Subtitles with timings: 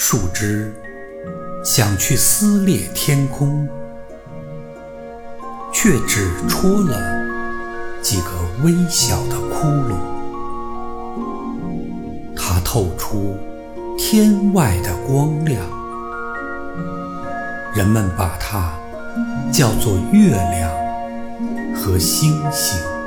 [0.00, 0.72] 树枝
[1.64, 3.68] 想去撕裂天空
[5.72, 6.96] 却只戳了
[8.00, 8.30] 几个
[8.62, 9.96] 微小的窟窿。
[12.36, 13.36] 它透出
[13.98, 15.60] 天外的光亮
[17.74, 18.72] 人们把它
[19.52, 20.70] 叫做月亮
[21.74, 22.97] 和星星。